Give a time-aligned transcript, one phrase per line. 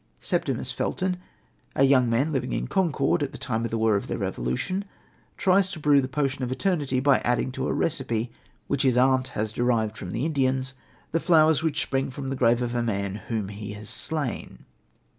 [0.19, 1.17] Septimius Felton,
[1.75, 4.83] a young man living in Concord at the time of the war of the Revolution,
[5.37, 8.31] tries to brew the potion of eternity by adding to a recipe,
[8.65, 10.73] which his aunt has derived from the Indians,
[11.11, 14.65] the flowers which spring from the grave of a man whom he has slain.